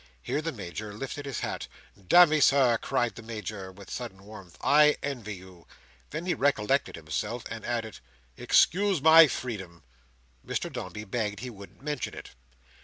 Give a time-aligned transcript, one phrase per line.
[0.23, 1.67] Here the Major lifted his hat.
[2.07, 5.67] "Damme, Sir," cried the Major with sudden warmth, "I envy you."
[6.09, 7.99] Then he recollected himself, and added,
[8.35, 9.83] "Excuse my freedom."
[10.43, 12.31] Mr Dombey begged he wouldn't mention it.